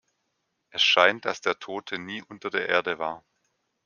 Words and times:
Es 0.71 0.81
scheint, 0.81 1.25
dass 1.25 1.41
der 1.41 1.59
Tote 1.59 1.99
nie 1.99 2.23
unter 2.23 2.49
der 2.49 2.67
Erde 2.67 2.97
war. 2.97 3.23